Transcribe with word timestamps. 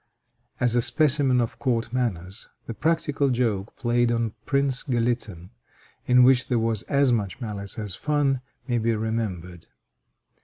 As 0.59 0.73
a 0.73 0.81
specimen 0.81 1.39
of 1.39 1.59
court 1.59 1.93
manners, 1.93 2.47
the 2.65 2.73
practical 2.73 3.29
joke 3.29 3.75
played 3.75 4.11
on 4.11 4.33
Prince 4.47 4.81
Galitzin, 4.81 5.51
in 6.07 6.23
which 6.23 6.47
there 6.47 6.57
was 6.57 6.81
as 6.89 7.11
much 7.11 7.39
malice 7.39 7.77
as 7.77 7.93
fun, 7.93 8.41
may 8.67 8.79
be 8.79 8.95
remembered. 8.95 9.67